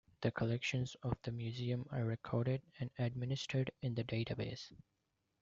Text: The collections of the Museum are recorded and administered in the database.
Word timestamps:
The 0.21 0.31
collections 0.31 0.95
of 1.03 1.15
the 1.21 1.31
Museum 1.31 1.85
are 1.91 2.03
recorded 2.03 2.63
and 2.79 2.89
administered 2.97 3.69
in 3.83 3.93
the 3.93 4.03
database. 4.03 4.71